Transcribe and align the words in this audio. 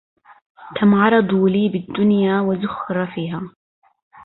كم 0.75 0.95
عرضوا 0.95 1.49
لي 1.49 1.69
بالدنيا 1.69 2.41
وزخرفها 2.41 3.51